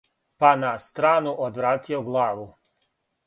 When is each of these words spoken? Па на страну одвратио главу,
Па 0.37 0.53
на 0.61 0.71
страну 0.85 1.35
одвратио 1.47 2.01
главу, 2.09 2.47